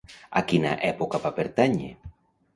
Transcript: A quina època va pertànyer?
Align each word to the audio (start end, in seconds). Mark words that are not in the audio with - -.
A 0.39 0.41
quina 0.51 0.71
època 0.93 1.21
va 1.27 1.33
pertànyer? 1.37 1.93